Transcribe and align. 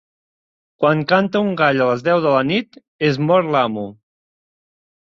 Quan 0.83 1.03
canta 1.11 1.43
un 1.49 1.53
gall 1.61 1.85
a 1.85 1.87
les 1.91 2.03
deu 2.09 2.25
de 2.25 2.35
la 2.39 2.41
nit, 2.55 2.83
es 3.11 3.25
mor 3.29 3.49
l'amo. 3.53 3.87